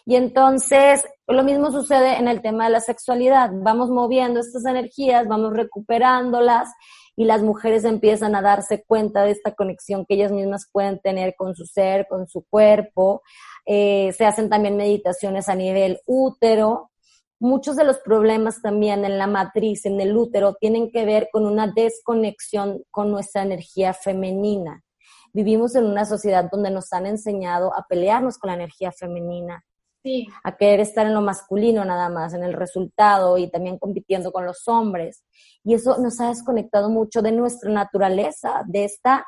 [0.06, 3.50] Y entonces, lo mismo sucede en el tema de la sexualidad.
[3.54, 6.70] Vamos moviendo estas energías, vamos recuperándolas
[7.18, 11.36] y las mujeres empiezan a darse cuenta de esta conexión que ellas mismas pueden tener
[11.36, 13.22] con su ser, con su cuerpo.
[13.66, 16.90] Eh, se hacen también meditaciones a nivel útero.
[17.40, 21.46] Muchos de los problemas también en la matriz, en el útero, tienen que ver con
[21.46, 24.84] una desconexión con nuestra energía femenina
[25.38, 29.64] vivimos en una sociedad donde nos han enseñado a pelearnos con la energía femenina,
[30.44, 34.46] a querer estar en lo masculino nada más, en el resultado y también compitiendo con
[34.46, 35.24] los hombres.
[35.64, 39.28] Y eso nos ha desconectado mucho de nuestra naturaleza, de esta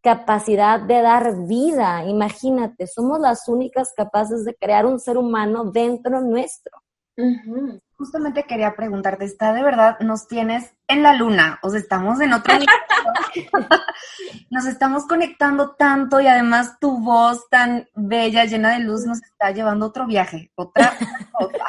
[0.00, 2.04] capacidad de dar vida.
[2.04, 6.83] Imagínate, somos las únicas capaces de crear un ser humano dentro nuestro.
[7.96, 11.60] Justamente quería preguntarte, ¿está de verdad nos tienes en la luna?
[11.62, 12.54] O sea, estamos en otro
[14.50, 19.52] Nos estamos conectando tanto y además tu voz tan bella, llena de luz, nos está
[19.52, 20.92] llevando a otro viaje, otra
[21.32, 21.64] cosa.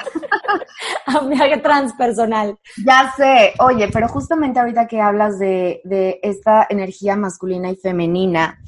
[1.05, 2.57] a un viaje transpersonal.
[2.83, 8.59] Ya sé, oye, pero justamente ahorita que hablas de, de esta energía masculina y femenina,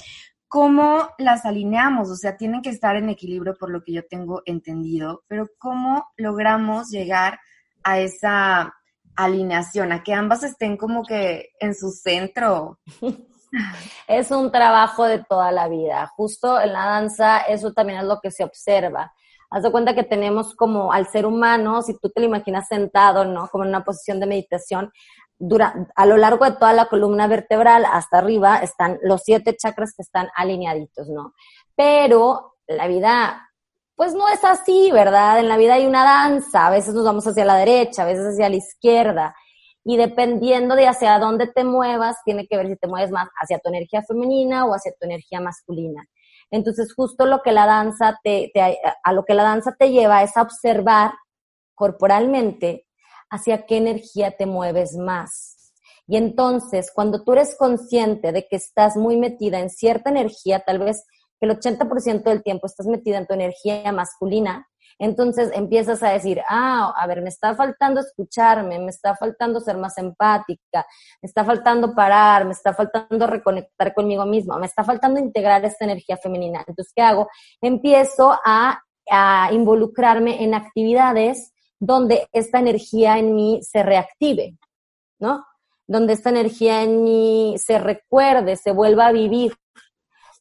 [0.48, 2.10] ¿cómo las alineamos?
[2.10, 6.08] O sea, tienen que estar en equilibrio por lo que yo tengo entendido, pero ¿cómo
[6.18, 7.40] logramos llegar
[7.84, 8.74] a esa
[9.16, 12.80] alineación, a que ambas estén como que en su centro?
[14.08, 16.12] Es un trabajo de toda la vida.
[16.16, 19.14] Justo en la danza, eso también es lo que se observa.
[19.50, 23.24] Haz de cuenta que tenemos como al ser humano, si tú te lo imaginas sentado,
[23.24, 23.48] ¿no?
[23.48, 24.92] Como en una posición de meditación,
[25.40, 29.94] dura, a lo largo de toda la columna vertebral hasta arriba están los siete chakras
[29.96, 31.34] que están alineaditos, ¿no?
[31.76, 33.50] Pero la vida,
[33.96, 35.40] pues no es así, ¿verdad?
[35.40, 38.26] En la vida hay una danza, a veces nos vamos hacia la derecha, a veces
[38.26, 39.36] hacia la izquierda,
[39.84, 43.60] y dependiendo de hacia dónde te muevas, tiene que ver si te mueves más hacia
[43.60, 46.04] tu energía femenina o hacia tu energía masculina.
[46.50, 50.24] Entonces, justo lo que la danza te, te a lo que la danza te lleva
[50.24, 51.14] es a observar
[51.76, 52.87] corporalmente
[53.30, 55.74] hacia qué energía te mueves más.
[56.08, 60.80] Y entonces, cuando tú eres consciente de que estás muy metida en cierta energía, tal
[60.80, 61.04] vez
[61.40, 64.68] que el 80% del tiempo estás metida en tu energía masculina,
[65.00, 69.78] Entonces empiezas a decir, ah, a ver, me está faltando escucharme, me está faltando ser
[69.78, 70.88] más empática,
[71.22, 75.86] me está faltando parar, me está faltando reconectar conmigo misma, me está faltando integrar esta
[75.86, 76.64] energía femenina.
[76.66, 77.28] Entonces, ¿qué hago?
[77.62, 84.58] Empiezo a, a involucrarme en actividades donde esta energía en mí se reactive,
[85.20, 85.46] ¿no?
[85.86, 89.56] Donde esta energía en mí se recuerde, se vuelva a vivir.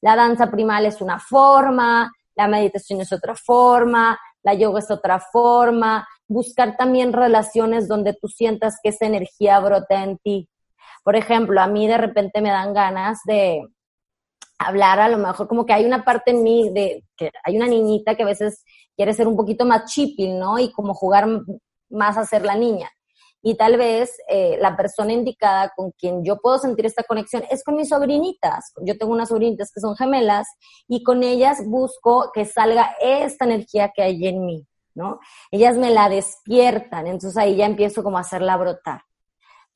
[0.01, 5.21] La danza primal es una forma, la meditación es otra forma, la yoga es otra
[5.21, 10.49] forma, buscar también relaciones donde tú sientas que esa energía brota en ti.
[11.03, 13.63] Por ejemplo, a mí de repente me dan ganas de
[14.59, 17.67] hablar, a lo mejor como que hay una parte en mí de que hay una
[17.67, 18.65] niñita que a veces
[18.97, 20.59] quiere ser un poquito más chipil, ¿no?
[20.59, 21.29] Y como jugar
[21.91, 22.91] más a ser la niña.
[23.43, 27.63] Y tal vez eh, la persona indicada con quien yo puedo sentir esta conexión es
[27.63, 28.73] con mis sobrinitas.
[28.83, 30.49] Yo tengo unas sobrinitas que son gemelas
[30.89, 35.21] y con ellas busco que salga esta energía que hay en mí, ¿no?
[35.53, 39.03] Ellas me la despiertan, entonces ahí ya empiezo como a hacerla brotar.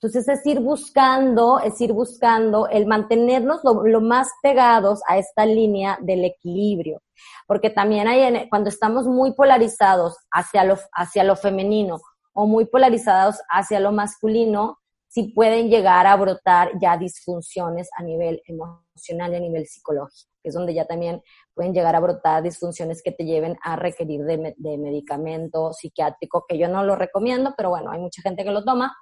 [0.02, 5.98] Entonces es ir buscando, es ir buscando el mantenernos lo, más pegados a esta línea
[6.00, 7.02] del equilibrio.
[7.46, 12.00] Porque también hay, cuando estamos muy polarizados hacia lo, hacia lo femenino
[12.32, 18.40] o muy polarizados hacia lo masculino, sí pueden llegar a brotar ya disfunciones a nivel
[18.46, 21.20] emocional y a nivel psicológico, que es donde ya también
[21.52, 26.56] pueden llegar a brotar disfunciones que te lleven a requerir de, de medicamento psiquiátrico, que
[26.56, 28.96] yo no lo recomiendo, pero bueno, hay mucha gente que lo toma.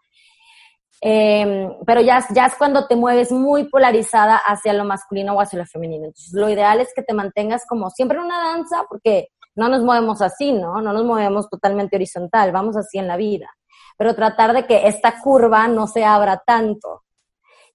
[1.01, 5.59] Eh, pero ya, ya es cuando te mueves muy polarizada hacia lo masculino o hacia
[5.59, 6.07] lo femenino.
[6.07, 9.83] Entonces, lo ideal es que te mantengas como siempre en una danza, porque no nos
[9.83, 10.81] movemos así, ¿no?
[10.81, 13.49] No nos movemos totalmente horizontal, vamos así en la vida.
[13.97, 17.03] Pero tratar de que esta curva no se abra tanto.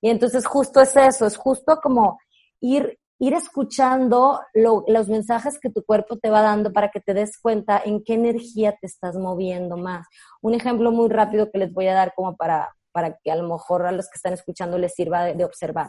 [0.01, 2.19] Y entonces justo es eso, es justo como
[2.61, 7.37] ir, ir escuchando los mensajes que tu cuerpo te va dando para que te des
[7.37, 10.07] cuenta en qué energía te estás moviendo más.
[10.41, 13.47] Un ejemplo muy rápido que les voy a dar como para, para que a lo
[13.47, 15.87] mejor a los que están escuchando les sirva de observar.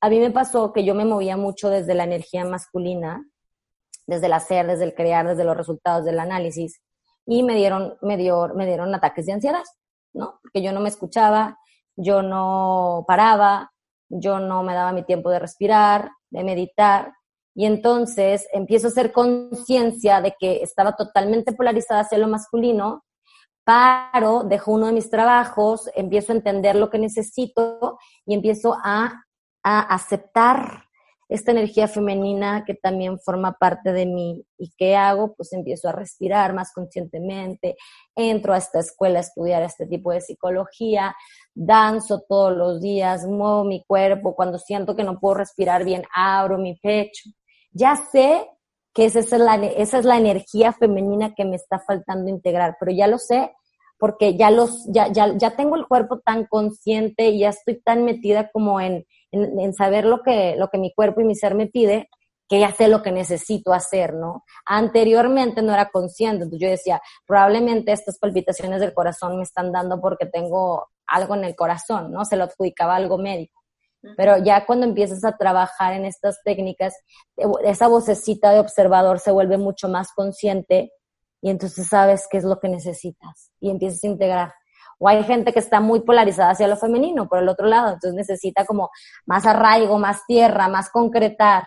[0.00, 3.26] A mí me pasó que yo me movía mucho desde la energía masculina,
[4.06, 6.80] desde el hacer, desde el crear, desde los resultados del análisis,
[7.26, 9.64] y me dieron, me, dio, me dieron ataques de ansiedad,
[10.14, 10.38] ¿no?
[10.42, 11.58] Porque yo no me escuchaba,
[11.96, 13.72] yo no paraba,
[14.08, 17.12] yo no me daba mi tiempo de respirar, de meditar,
[17.54, 23.02] y entonces empiezo a hacer conciencia de que estaba totalmente polarizada hacia lo masculino,
[23.66, 29.24] paro, dejo uno de mis trabajos, empiezo a entender lo que necesito y empiezo a,
[29.64, 30.84] a aceptar
[31.28, 34.46] esta energía femenina que también forma parte de mí.
[34.56, 35.34] ¿Y qué hago?
[35.34, 37.76] Pues empiezo a respirar más conscientemente,
[38.14, 41.16] entro a esta escuela a estudiar este tipo de psicología,
[41.52, 46.56] danzo todos los días, muevo mi cuerpo, cuando siento que no puedo respirar bien, abro
[46.56, 47.30] mi pecho.
[47.72, 48.46] Ya sé
[48.96, 52.92] que esa es la, esa es la energía femenina que me está faltando integrar, pero
[52.92, 53.52] ya lo sé
[53.98, 58.04] porque ya los, ya, ya, ya tengo el cuerpo tan consciente y ya estoy tan
[58.04, 61.66] metida como en, en, saber lo que, lo que mi cuerpo y mi ser me
[61.66, 62.08] pide,
[62.48, 64.44] que ya sé lo que necesito hacer, ¿no?
[64.64, 70.00] Anteriormente no era consciente, entonces yo decía, probablemente estas palpitaciones del corazón me están dando
[70.00, 72.24] porque tengo algo en el corazón, ¿no?
[72.24, 73.65] Se lo adjudicaba algo médico.
[74.16, 76.94] Pero ya cuando empiezas a trabajar en estas técnicas,
[77.64, 80.92] esa vocecita de observador se vuelve mucho más consciente
[81.40, 84.54] y entonces sabes qué es lo que necesitas y empiezas a integrar.
[84.98, 88.14] O hay gente que está muy polarizada hacia lo femenino, por el otro lado, entonces
[88.14, 88.90] necesita como
[89.26, 91.64] más arraigo, más tierra, más concretar.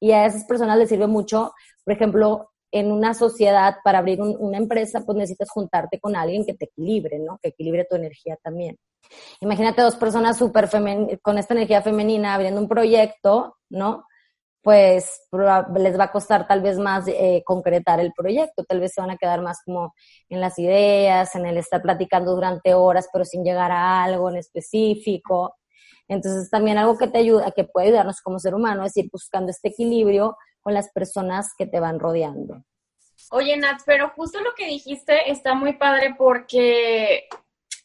[0.00, 1.52] Y a esas personas les sirve mucho,
[1.84, 6.54] por ejemplo, en una sociedad para abrir una empresa, pues necesitas juntarte con alguien que
[6.54, 7.38] te equilibre, ¿no?
[7.42, 8.78] Que equilibre tu energía también.
[9.40, 10.68] Imagínate dos personas súper
[11.22, 14.04] con esta energía femenina abriendo un proyecto, ¿no?
[14.62, 15.22] pues
[15.76, 19.10] les va a costar tal vez más eh, concretar el proyecto, tal vez se van
[19.10, 19.94] a quedar más como
[20.28, 24.36] en las ideas, en el estar platicando durante horas, pero sin llegar a algo en
[24.36, 25.56] específico.
[26.08, 29.50] Entonces también algo que te ayuda, que puede ayudarnos como ser humano, es ir buscando
[29.50, 32.62] este equilibrio con las personas que te van rodeando.
[33.30, 37.28] Oye, Nat, pero justo lo que dijiste está muy padre porque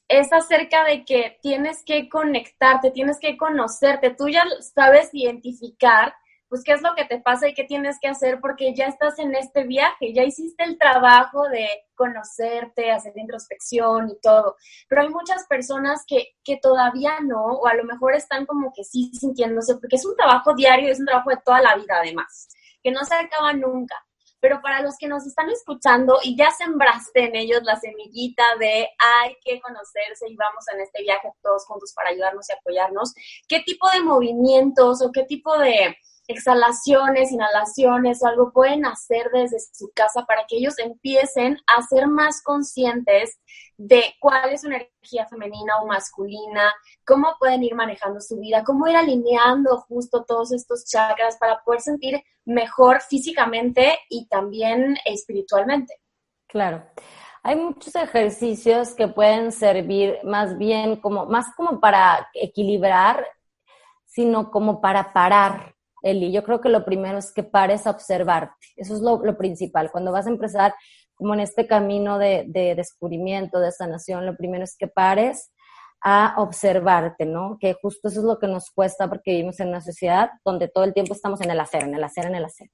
[0.08, 6.14] es acerca de que tienes que conectarte, tienes que conocerte, tú ya sabes identificar
[6.48, 9.18] pues qué es lo que te pasa y qué tienes que hacer porque ya estás
[9.20, 14.56] en este viaje, ya hiciste el trabajo de conocerte, hacer introspección y todo.
[14.88, 18.84] Pero hay muchas personas que, que todavía no, o a lo mejor están como que
[18.84, 22.48] sí sintiéndose, porque es un trabajo diario, es un trabajo de toda la vida además,
[22.84, 24.05] que no se acaba nunca.
[24.46, 28.88] Pero para los que nos están escuchando y ya sembraste en ellos la semillita de
[29.00, 33.16] hay que conocerse y vamos en este viaje todos juntos para ayudarnos y apoyarnos,
[33.48, 39.58] ¿qué tipo de movimientos o qué tipo de, exhalaciones, inhalaciones o algo pueden hacer desde
[39.60, 43.40] su casa para que ellos empiecen a ser más conscientes
[43.78, 46.74] de cuál es su energía femenina o masculina,
[47.06, 51.82] cómo pueden ir manejando su vida, cómo ir alineando justo todos estos chakras para poder
[51.82, 55.96] sentir mejor físicamente y también espiritualmente.
[56.48, 56.86] Claro.
[57.44, 63.24] Hay muchos ejercicios que pueden servir más bien como, más como para equilibrar,
[64.04, 66.32] sino como para parar, Eli.
[66.32, 68.68] Yo creo que lo primero es que pares a observarte.
[68.76, 69.92] Eso es lo, principal.
[69.92, 70.74] Cuando vas a empezar
[71.16, 75.52] como en este camino de, de, descubrimiento, de sanación, lo primero es que pares
[76.02, 77.58] a observarte, ¿no?
[77.60, 80.84] Que justo eso es lo que nos cuesta porque vivimos en una sociedad donde todo
[80.84, 82.70] el tiempo estamos en el hacer, en el hacer, en el hacer.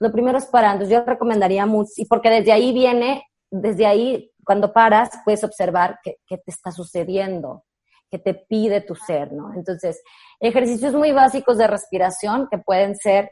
[0.00, 0.74] Lo primero es parar.
[0.74, 5.98] Entonces yo recomendaría mucho, y porque desde ahí viene desde ahí, cuando paras, puedes observar
[6.02, 7.64] qué, te está sucediendo,
[8.10, 9.52] qué te pide tu ser, ¿no?
[9.54, 10.02] Entonces,
[10.40, 13.30] ejercicios muy básicos de respiración que pueden ser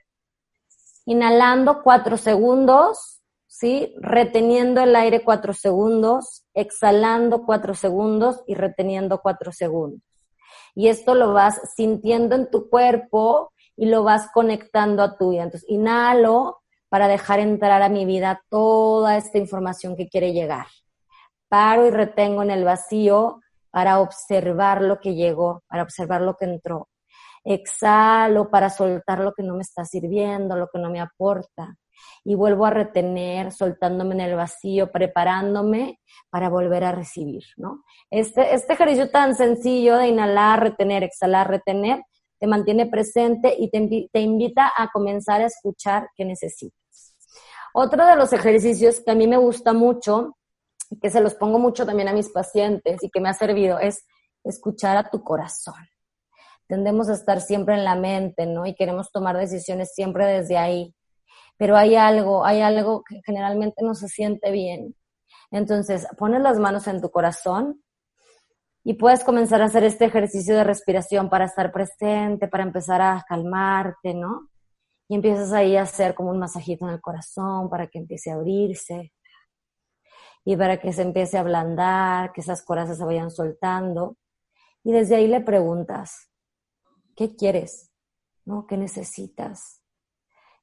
[1.04, 3.15] inhalando cuatro segundos,
[3.58, 3.94] ¿sí?
[4.00, 10.02] Reteniendo el aire cuatro segundos, exhalando cuatro segundos y reteniendo cuatro segundos.
[10.74, 15.44] Y esto lo vas sintiendo en tu cuerpo y lo vas conectando a tu vida.
[15.44, 16.58] Entonces, inhalo
[16.90, 20.66] para dejar entrar a mi vida toda esta información que quiere llegar.
[21.48, 23.40] Paro y retengo en el vacío
[23.70, 26.88] para observar lo que llegó, para observar lo que entró.
[27.42, 31.74] Exhalo para soltar lo que no me está sirviendo, lo que no me aporta.
[32.24, 37.84] Y vuelvo a retener, soltándome en el vacío, preparándome para volver a recibir, ¿no?
[38.10, 42.02] Este, este ejercicio tan sencillo de inhalar, retener, exhalar, retener,
[42.38, 47.14] te mantiene presente y te, invita a comenzar a escuchar qué necesitas.
[47.72, 50.36] Otro de los ejercicios que a mí me gusta mucho,
[51.00, 54.04] que se los pongo mucho también a mis pacientes y que me ha servido, es
[54.44, 55.74] escuchar a tu corazón.
[56.68, 58.66] Tendemos a estar siempre en la mente, ¿no?
[58.66, 60.94] Y queremos tomar decisiones siempre desde ahí.
[61.58, 64.94] Pero hay algo, hay algo que generalmente no se siente bien.
[65.50, 67.82] Entonces, pones las manos en tu corazón
[68.84, 73.24] y puedes comenzar a hacer este ejercicio de respiración para estar presente, para empezar a
[73.28, 74.50] calmarte, ¿no?
[75.08, 78.34] Y empiezas ahí a hacer como un masajito en el corazón para que empiece a
[78.34, 79.12] abrirse
[80.44, 84.16] y para que se empiece a ablandar, que esas corazas se vayan soltando.
[84.84, 86.30] Y desde ahí le preguntas,
[87.16, 87.90] ¿qué quieres?
[88.44, 88.68] ¿No?
[88.68, 89.75] ¿Qué necesitas?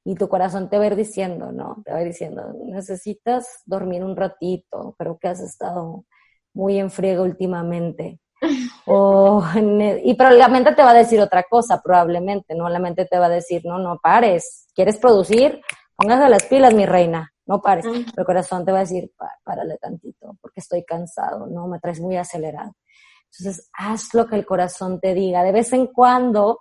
[0.04, 1.82] Y tu corazón te va a ir diciendo, ¿no?
[1.84, 6.04] Te va a ir diciendo, necesitas dormir un ratito, pero que has estado
[6.52, 8.20] muy en friego últimamente.
[8.86, 12.68] O, y pero la mente te va a decir otra cosa, probablemente, ¿no?
[12.68, 14.66] La mente te va a decir, no, no pares.
[14.74, 15.62] ¿Quieres producir?
[15.96, 17.86] Póngase las pilas, mi reina, no pares.
[17.86, 19.10] Pero el corazón te va a decir,
[19.42, 21.66] párale tantito, porque estoy cansado, ¿no?
[21.66, 22.74] Me traes muy acelerado.
[23.30, 25.42] Entonces, haz lo que el corazón te diga.
[25.42, 26.60] De vez en cuando,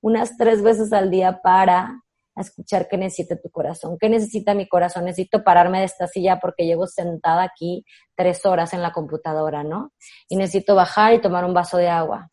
[0.00, 2.03] unas tres veces al día, para,
[2.36, 6.40] a escuchar qué necesita tu corazón, qué necesita mi corazón, necesito pararme de esta silla
[6.40, 7.84] porque llevo sentada aquí
[8.16, 9.92] tres horas en la computadora, ¿no?
[10.28, 12.30] Y necesito bajar y tomar un vaso de agua.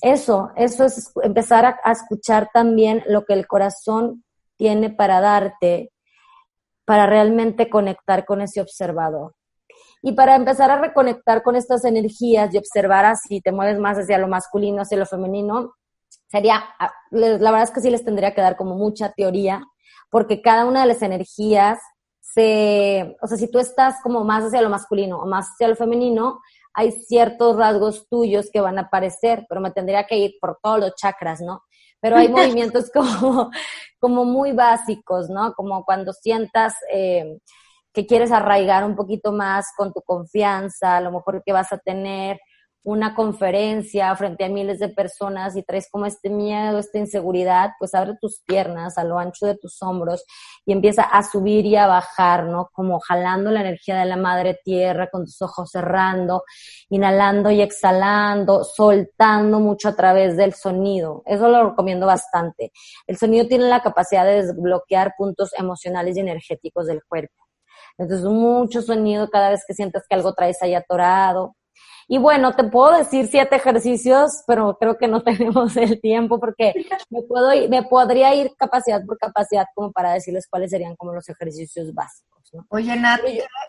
[0.00, 4.24] Eso, eso es empezar a, escuchar también lo que el corazón
[4.56, 5.92] tiene para darte,
[6.84, 9.34] para realmente conectar con ese observador.
[10.02, 14.18] Y para empezar a reconectar con estas energías y observar así, te mueves más hacia
[14.18, 15.74] lo masculino, hacia lo femenino,
[16.32, 19.62] sería, ah, la verdad es que sí les tendría que dar como mucha teoría,
[20.10, 21.78] porque cada una de las energías
[22.20, 25.76] se, o sea, si tú estás como más hacia lo masculino o más hacia lo
[25.76, 26.40] femenino,
[26.72, 30.80] hay ciertos rasgos tuyos que van a aparecer, pero me tendría que ir por todos
[30.80, 31.64] los chakras, ¿no?
[32.00, 33.50] Pero hay movimientos como,
[34.00, 35.52] como muy básicos, ¿no?
[35.52, 37.40] Como cuando sientas eh,
[37.92, 41.78] que quieres arraigar un poquito más con tu confianza, a lo mejor que vas a
[41.78, 42.40] tener,
[42.84, 47.94] una conferencia frente a miles de personas y traes como este miedo, esta inseguridad, pues
[47.94, 50.24] abre tus piernas a lo ancho de tus hombros
[50.66, 52.70] y empieza a subir y a bajar, ¿no?
[52.72, 56.42] Como jalando la energía de la madre tierra con tus ojos cerrando,
[56.88, 61.22] inhalando y exhalando, soltando mucho a través del sonido.
[61.26, 62.72] Eso lo recomiendo bastante.
[63.06, 67.34] El sonido tiene la capacidad de desbloquear puntos emocionales y energéticos del cuerpo.
[67.98, 71.54] Entonces, mucho sonido cada vez que sientas que algo traes ahí atorado,
[72.08, 76.72] y bueno, te puedo decir siete ejercicios, pero creo que no tenemos el tiempo porque
[77.10, 81.28] me, puedo, me podría ir capacidad por capacidad como para decirles cuáles serían como los
[81.28, 82.42] ejercicios básicos.
[82.52, 82.66] ¿no?
[82.68, 83.20] Oye, Nat,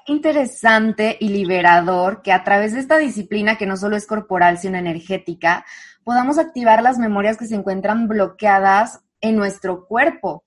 [0.07, 4.77] interesante y liberador que a través de esta disciplina que no solo es corporal, sino
[4.77, 5.65] energética,
[6.03, 10.43] podamos activar las memorias que se encuentran bloqueadas en nuestro cuerpo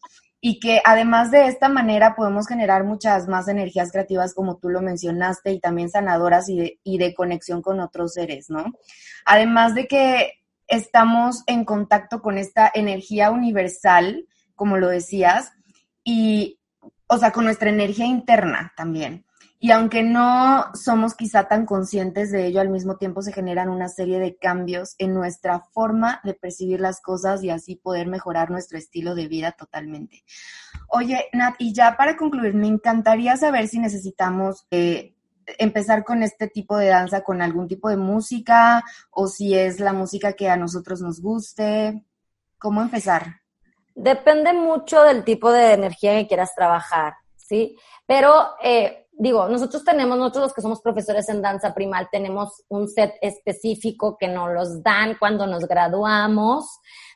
[0.49, 4.81] y que además de esta manera podemos generar muchas más energías creativas como tú lo
[4.81, 8.65] mencionaste y también sanadoras y de, y de conexión con otros seres, ¿no?
[9.25, 10.35] Además de que
[10.69, 14.27] estamos en contacto con esta energía universal
[14.57, 15.53] como lo decías,
[16.03, 16.59] y,
[17.07, 19.26] o sea, con nuestra energía interna también.
[19.59, 23.89] Y aunque no somos quizá tan conscientes de ello, al mismo tiempo se generan una
[23.89, 28.77] serie de cambios en nuestra forma de percibir las cosas y así poder mejorar nuestro
[28.77, 30.25] estilo de vida totalmente.
[30.89, 35.15] Oye, Nat, y ya para concluir, me encantaría saber si necesitamos eh,
[35.59, 39.93] empezar con este tipo de danza con algún tipo de música o si es la
[39.93, 42.05] música que a nosotros nos guste.
[42.59, 43.41] ¿Cómo empezar?
[43.95, 47.77] Depende mucho del tipo de energía que quieras trabajar, ¿sí?
[48.07, 52.89] Pero eh, digo, nosotros tenemos, nosotros los que somos profesores en danza primal, tenemos un
[52.89, 56.67] set específico que nos los dan cuando nos graduamos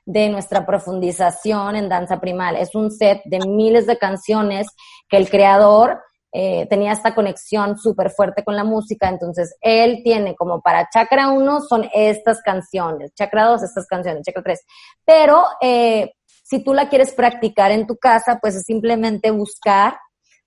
[0.06, 2.56] de nuestra profundización en danza primal.
[2.56, 4.66] Es un set de miles de canciones
[5.08, 6.00] que el creador
[6.32, 11.28] eh, tenía esta conexión súper fuerte con la música, entonces él tiene como para chakra
[11.30, 14.60] 1 son estas canciones, chakra 2 estas canciones, chakra 3,
[15.04, 16.12] pero eh,
[16.44, 19.98] si tú la quieres practicar en tu casa, pues es simplemente buscar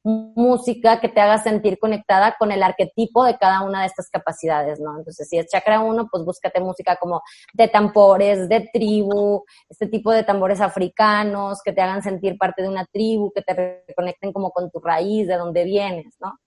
[0.04, 4.80] música que te haga sentir conectada con el arquetipo de cada una de estas capacidades,
[4.80, 4.98] ¿no?
[4.98, 7.22] Entonces, si es chakra 1, pues búscate música como
[7.54, 12.70] de tambores, de tribu, este tipo de tambores africanos que te hagan sentir parte de
[12.70, 16.38] una tribu, que te reconecten como con tu raíz, de donde vienes, ¿no?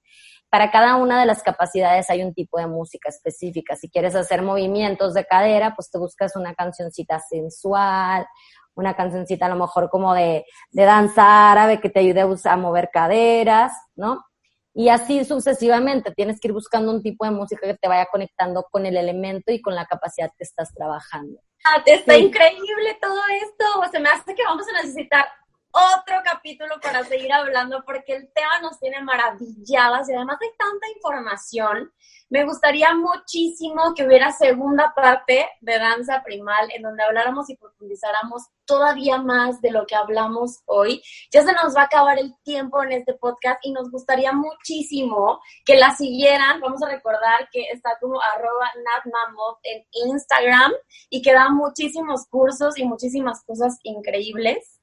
[0.51, 3.76] Para cada una de las capacidades hay un tipo de música específica.
[3.76, 8.26] Si quieres hacer movimientos de cadera, pues te buscas una cancioncita sensual
[8.76, 12.90] una cancioncita a lo mejor como de, de danza árabe que te ayude a, mover
[12.92, 14.24] caderas, ¿no?
[14.74, 18.66] Y así sucesivamente, tienes que ir buscando un tipo de música que te vaya conectando
[18.70, 21.40] con el elemento y con la capacidad que estás trabajando.
[21.64, 23.90] Ah, está increíble todo esto.
[23.90, 25.26] Se me hace que vamos a necesitar
[25.77, 30.89] otro capítulo para seguir hablando porque el tema nos tiene maravilladas y además hay tanta
[30.95, 31.93] información
[32.29, 38.49] me gustaría muchísimo que hubiera segunda parte de danza primal en donde habláramos y profundizáramos
[38.64, 41.01] todavía más de lo que hablamos hoy.
[41.31, 45.39] Ya se nos va a acabar el tiempo en este podcast y nos gustaría muchísimo
[45.64, 46.61] que la siguieran.
[46.61, 50.72] Vamos a recordar que está como arroba natmamov en Instagram
[51.09, 54.76] y que da muchísimos cursos y muchísimas cosas increíbles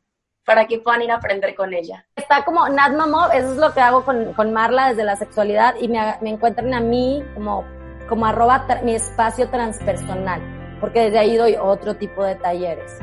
[0.45, 2.05] para que puedan ir a aprender con ella.
[2.15, 5.75] Está como Nat Mamo, eso es lo que hago con, con Marla desde la sexualidad
[5.79, 7.65] y me, me encuentran a mí como,
[8.09, 10.41] como arroba mi espacio transpersonal,
[10.79, 12.99] porque desde ahí doy otro tipo de talleres.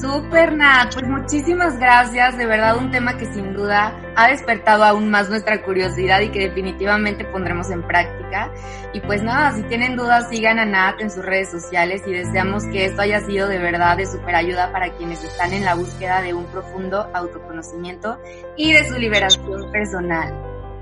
[0.00, 5.10] Super Nat, pues muchísimas gracias, de verdad un tema que sin duda ha despertado aún
[5.10, 8.50] más nuestra curiosidad y que definitivamente pondremos en práctica.
[8.92, 12.64] Y pues nada, si tienen dudas sigan a Nat en sus redes sociales y deseamos
[12.64, 16.20] que esto haya sido de verdad de super ayuda para quienes están en la búsqueda
[16.20, 18.18] de un profundo autoconocimiento
[18.56, 20.34] y de su liberación personal.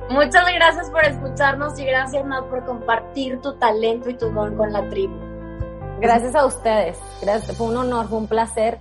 [0.08, 4.72] Muchas gracias por escucharnos y gracias Nat por compartir tu talento y tu don con
[4.72, 5.14] la tribu.
[6.00, 8.80] Gracias a ustedes, gracias, fue un honor, fue un placer